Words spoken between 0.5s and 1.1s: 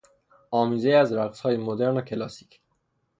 آمیزهای